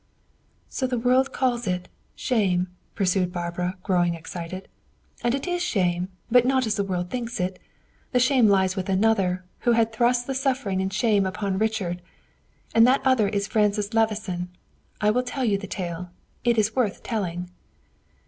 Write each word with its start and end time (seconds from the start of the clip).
"So 0.67 0.87
the 0.87 0.97
world 0.97 1.31
calls 1.31 1.67
it 1.67 1.87
shame," 2.15 2.69
pursued 2.95 3.31
Barbara, 3.31 3.77
growing 3.83 4.15
excited. 4.15 4.67
"And 5.23 5.35
it 5.35 5.45
is 5.47 5.61
shame, 5.61 6.09
but 6.31 6.43
not 6.43 6.65
as 6.65 6.73
the 6.73 6.83
world 6.83 7.11
thinks 7.11 7.39
it. 7.39 7.59
The 8.11 8.19
shame 8.19 8.47
lies 8.47 8.75
with 8.75 8.89
another, 8.89 9.43
who 9.59 9.73
had 9.73 9.93
thrust 9.93 10.25
the 10.25 10.33
suffering 10.33 10.81
and 10.81 10.91
shame 10.91 11.27
upon 11.27 11.59
Richard; 11.59 12.01
and 12.73 12.87
that 12.87 13.05
other 13.05 13.27
is 13.27 13.45
Francis 13.45 13.93
Levison. 13.93 14.49
I 14.99 15.11
will 15.11 15.21
tell 15.21 15.45
you 15.45 15.59
the 15.59 15.67
tale. 15.67 16.09
It 16.43 16.57
is 16.57 16.75
worth 16.75 16.95
the 17.03 17.03
telling." 17.03 17.51